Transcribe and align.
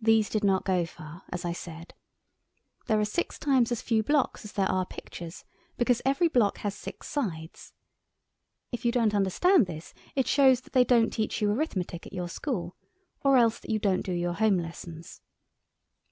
These 0.00 0.28
did 0.28 0.42
not 0.42 0.64
go 0.64 0.84
far, 0.84 1.22
as 1.30 1.44
I 1.44 1.52
said. 1.52 1.94
There 2.86 2.98
are 2.98 3.04
six 3.04 3.38
times 3.38 3.70
as 3.70 3.80
few 3.80 4.02
blocks 4.02 4.44
as 4.44 4.50
there 4.50 4.68
are 4.68 4.84
pictures, 4.84 5.44
because 5.76 6.02
every 6.04 6.26
block 6.26 6.58
has 6.58 6.74
six 6.74 7.06
sides. 7.06 7.72
If 8.72 8.84
you 8.84 8.90
don't 8.90 9.14
understand 9.14 9.66
this 9.66 9.94
it 10.16 10.26
shows 10.26 10.62
they 10.62 10.82
don't 10.82 11.12
teach 11.12 11.40
arithmetic 11.40 12.08
at 12.08 12.12
your 12.12 12.28
school, 12.28 12.74
or 13.22 13.36
else 13.36 13.60
that 13.60 13.70
you 13.70 13.78
don't 13.78 14.02
do 14.04 14.10
your 14.10 14.32
home 14.32 14.58
lessons. 14.58 15.20